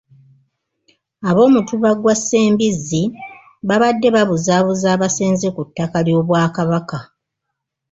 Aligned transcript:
Ab'omutuba 1.29 1.89
gwa 2.01 2.13
Ssembizzi 2.19 3.03
babadde 3.67 4.07
babuzaabuza 4.15 4.87
abasenze 4.95 5.47
ku 5.55 5.61
ttaka 5.67 5.97
ly’Obwakabaka. 6.07 6.97